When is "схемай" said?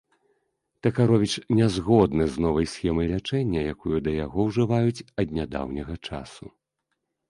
2.73-3.07